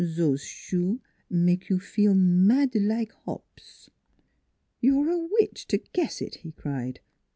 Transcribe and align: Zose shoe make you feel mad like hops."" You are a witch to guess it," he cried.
Zose 0.03 0.41
shoe 0.43 0.99
make 1.29 1.69
you 1.69 1.79
feel 1.79 2.15
mad 2.15 2.73
like 2.73 3.11
hops."" 3.25 3.91
You 4.81 4.99
are 5.03 5.11
a 5.11 5.27
witch 5.39 5.67
to 5.67 5.77
guess 5.77 6.23
it," 6.23 6.37
he 6.37 6.53
cried. 6.53 7.01